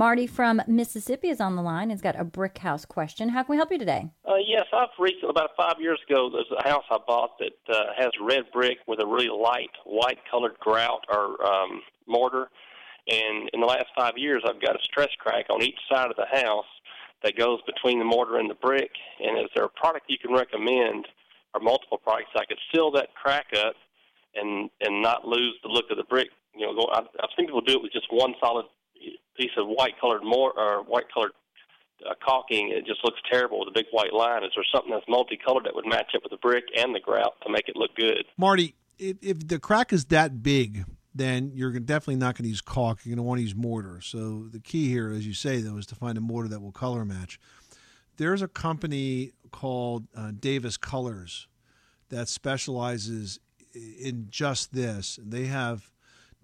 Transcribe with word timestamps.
Marty 0.00 0.26
from 0.26 0.62
Mississippi 0.66 1.28
is 1.28 1.42
on 1.42 1.56
the 1.56 1.62
line. 1.62 1.90
He's 1.90 2.00
got 2.00 2.18
a 2.18 2.24
brick 2.24 2.56
house 2.56 2.86
question. 2.86 3.28
How 3.28 3.42
can 3.42 3.52
we 3.52 3.58
help 3.58 3.70
you 3.70 3.76
today? 3.76 4.08
Uh, 4.26 4.36
yes, 4.36 4.64
I've 4.72 4.88
recently, 4.98 5.28
about 5.28 5.50
five 5.58 5.74
years 5.78 6.00
ago, 6.08 6.30
there's 6.32 6.50
a 6.58 6.66
house 6.66 6.84
I 6.90 6.96
bought 7.06 7.32
that 7.38 7.52
uh, 7.68 7.92
has 7.98 8.08
red 8.18 8.44
brick 8.50 8.78
with 8.88 8.98
a 9.02 9.06
really 9.06 9.28
light 9.28 9.68
white 9.84 10.16
colored 10.30 10.58
grout 10.58 11.04
or 11.12 11.44
um, 11.44 11.82
mortar. 12.06 12.48
And 13.08 13.50
in 13.52 13.60
the 13.60 13.66
last 13.66 13.88
five 13.94 14.14
years, 14.16 14.42
I've 14.48 14.62
got 14.62 14.74
a 14.74 14.78
stress 14.84 15.10
crack 15.18 15.50
on 15.50 15.60
each 15.60 15.78
side 15.92 16.08
of 16.08 16.16
the 16.16 16.24
house 16.32 16.64
that 17.22 17.36
goes 17.36 17.58
between 17.66 17.98
the 17.98 18.06
mortar 18.06 18.38
and 18.38 18.48
the 18.48 18.54
brick. 18.54 18.92
And 19.22 19.38
is 19.38 19.50
there 19.54 19.66
a 19.66 19.68
product 19.68 20.06
you 20.08 20.16
can 20.16 20.32
recommend, 20.32 21.08
or 21.52 21.60
multiple 21.60 21.98
products, 21.98 22.30
I 22.36 22.46
could 22.46 22.58
seal 22.72 22.90
that 22.92 23.08
crack 23.22 23.48
up 23.54 23.74
and 24.34 24.70
and 24.80 25.02
not 25.02 25.28
lose 25.28 25.56
the 25.62 25.68
look 25.68 25.90
of 25.90 25.98
the 25.98 26.04
brick? 26.04 26.28
You 26.56 26.64
know, 26.64 26.72
go, 26.72 26.88
I've 26.90 27.28
seen 27.36 27.44
people 27.44 27.60
do 27.60 27.74
it 27.74 27.82
with 27.82 27.92
just 27.92 28.06
one 28.10 28.32
solid 28.40 28.64
piece 29.40 29.56
of 29.56 29.66
white 29.66 29.94
colored 30.00 30.22
more 30.22 30.52
or 30.58 30.82
white 30.82 31.06
colored 31.12 31.32
uh, 32.08 32.14
caulking. 32.24 32.70
It 32.70 32.86
just 32.86 33.00
looks 33.04 33.18
terrible 33.30 33.60
with 33.60 33.68
a 33.68 33.72
big 33.74 33.86
white 33.90 34.12
line. 34.12 34.44
Is 34.44 34.50
there 34.54 34.64
something 34.72 34.90
that's 34.92 35.08
multicolored 35.08 35.64
that 35.64 35.74
would 35.74 35.86
match 35.86 36.12
up 36.14 36.22
with 36.22 36.30
the 36.30 36.38
brick 36.38 36.64
and 36.76 36.94
the 36.94 37.00
grout 37.00 37.34
to 37.46 37.52
make 37.52 37.68
it 37.68 37.76
look 37.76 37.94
good? 37.96 38.24
Marty, 38.36 38.74
if, 38.98 39.16
if 39.22 39.48
the 39.48 39.58
crack 39.58 39.92
is 39.92 40.04
that 40.06 40.42
big, 40.42 40.84
then 41.14 41.52
you're 41.54 41.72
definitely 41.72 42.16
not 42.16 42.36
going 42.36 42.44
to 42.44 42.50
use 42.50 42.60
caulk. 42.60 43.00
You're 43.04 43.16
going 43.16 43.24
to 43.24 43.28
want 43.28 43.38
to 43.38 43.42
use 43.42 43.54
mortar. 43.54 44.00
So 44.02 44.46
the 44.50 44.60
key 44.60 44.88
here, 44.88 45.10
as 45.10 45.26
you 45.26 45.34
say, 45.34 45.60
though, 45.60 45.76
is 45.76 45.86
to 45.86 45.94
find 45.94 46.16
a 46.18 46.20
mortar 46.20 46.48
that 46.48 46.60
will 46.60 46.72
color 46.72 47.04
match. 47.04 47.40
There's 48.16 48.42
a 48.42 48.48
company 48.48 49.32
called 49.50 50.06
uh, 50.14 50.32
Davis 50.38 50.76
Colors 50.76 51.48
that 52.10 52.28
specializes 52.28 53.40
in 53.74 54.26
just 54.28 54.74
this. 54.74 55.18
They 55.22 55.46
have 55.46 55.90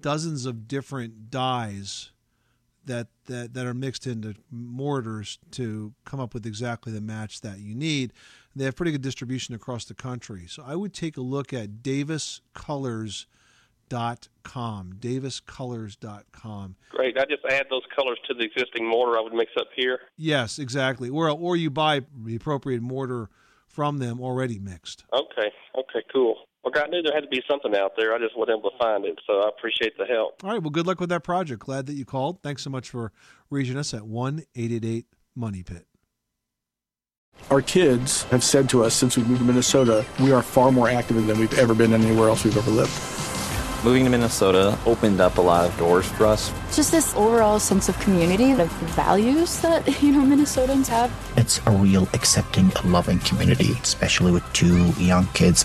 dozens 0.00 0.46
of 0.46 0.66
different 0.66 1.30
dyes 1.30 2.12
that, 2.86 3.08
that 3.26 3.54
that 3.54 3.66
are 3.66 3.74
mixed 3.74 4.06
into 4.06 4.34
mortars 4.50 5.38
to 5.52 5.92
come 6.04 6.20
up 6.20 6.32
with 6.34 6.46
exactly 6.46 6.92
the 6.92 7.00
match 7.00 7.40
that 7.42 7.58
you 7.58 7.74
need. 7.74 8.12
They 8.54 8.64
have 8.64 8.76
pretty 8.76 8.92
good 8.92 9.02
distribution 9.02 9.54
across 9.54 9.84
the 9.84 9.94
country. 9.94 10.46
So 10.48 10.62
I 10.66 10.76
would 10.76 10.94
take 10.94 11.16
a 11.16 11.20
look 11.20 11.52
at 11.52 11.82
daviscolors.com. 11.82 13.26
daviscolors.com. 14.98 16.76
Great. 16.90 17.18
I 17.18 17.24
just 17.24 17.44
add 17.50 17.66
those 17.70 17.82
colors 17.94 18.18
to 18.28 18.34
the 18.34 18.44
existing 18.44 18.88
mortar 18.88 19.18
I 19.18 19.20
would 19.20 19.34
mix 19.34 19.52
up 19.58 19.68
here. 19.74 20.00
Yes, 20.16 20.58
exactly. 20.58 21.10
Or 21.10 21.28
or 21.28 21.56
you 21.56 21.70
buy 21.70 22.00
the 22.24 22.36
appropriate 22.36 22.80
mortar 22.82 23.28
from 23.68 23.98
them 23.98 24.20
already 24.20 24.58
mixed. 24.58 25.04
Okay. 25.12 25.50
Okay, 25.76 26.02
cool. 26.12 26.48
Well, 26.66 26.84
I 26.84 26.88
knew 26.88 27.00
there 27.00 27.14
had 27.14 27.22
to 27.22 27.28
be 27.28 27.42
something 27.48 27.76
out 27.76 27.92
there. 27.96 28.12
I 28.12 28.18
just 28.18 28.36
wasn't 28.36 28.58
able 28.58 28.72
to 28.72 28.78
find 28.78 29.04
it, 29.04 29.20
so 29.24 29.40
I 29.42 29.48
appreciate 29.48 29.96
the 29.98 30.04
help. 30.04 30.42
All 30.42 30.50
right. 30.50 30.60
Well, 30.60 30.70
good 30.70 30.84
luck 30.84 30.98
with 30.98 31.10
that 31.10 31.22
project. 31.22 31.60
Glad 31.60 31.86
that 31.86 31.92
you 31.92 32.04
called. 32.04 32.42
Thanks 32.42 32.62
so 32.62 32.70
much 32.70 32.90
for 32.90 33.12
reaching 33.50 33.76
us 33.76 33.94
at 33.94 34.02
one 34.02 34.42
eight 34.56 34.72
eight 34.72 34.84
eight 34.84 35.06
Money 35.36 35.62
Pit. 35.62 35.86
Our 37.50 37.62
kids 37.62 38.24
have 38.24 38.42
said 38.42 38.68
to 38.70 38.82
us 38.82 38.94
since 38.94 39.16
we 39.16 39.22
moved 39.22 39.40
to 39.40 39.44
Minnesota, 39.44 40.04
we 40.18 40.32
are 40.32 40.42
far 40.42 40.72
more 40.72 40.88
active 40.88 41.24
than 41.24 41.38
we've 41.38 41.56
ever 41.56 41.72
been 41.72 41.92
anywhere 41.92 42.28
else 42.28 42.42
we've 42.42 42.56
ever 42.56 42.70
lived. 42.72 42.90
Moving 43.84 44.02
to 44.02 44.10
Minnesota 44.10 44.76
opened 44.86 45.20
up 45.20 45.38
a 45.38 45.40
lot 45.40 45.70
of 45.70 45.78
doors 45.78 46.06
for 46.06 46.26
us. 46.26 46.52
Just 46.74 46.90
this 46.90 47.14
overall 47.14 47.60
sense 47.60 47.88
of 47.88 47.96
community, 48.00 48.50
of 48.50 48.72
values 48.96 49.60
that, 49.60 49.86
you 50.02 50.10
know, 50.10 50.22
Minnesotans 50.22 50.88
have. 50.88 51.12
It's 51.36 51.60
a 51.66 51.70
real 51.70 52.08
accepting, 52.12 52.72
loving 52.84 53.20
community, 53.20 53.72
especially 53.82 54.32
with 54.32 54.42
two 54.52 54.88
young 54.94 55.28
kids. 55.28 55.64